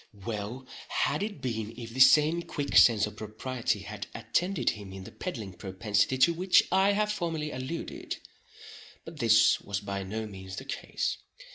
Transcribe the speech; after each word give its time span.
Well 0.25 0.65
had 0.89 1.21
it 1.21 1.41
been 1.43 1.75
if 1.77 1.91
the 1.93 1.99
same 1.99 2.41
quick 2.41 2.75
sense 2.75 3.05
of 3.05 3.15
propriety 3.17 3.81
had 3.81 4.07
attended 4.15 4.71
him 4.71 4.91
in 4.93 5.03
the 5.03 5.11
peddling 5.11 5.53
propensity 5.53 6.17
to 6.17 6.33
which 6.33 6.63
I 6.71 6.93
have 6.93 7.11
formerly 7.11 7.51
alluded—but 7.51 9.19
this 9.19 9.61
was 9.61 9.79
by 9.79 10.01
no 10.01 10.25
means 10.25 10.55
the 10.55 10.65
case. 10.65 11.17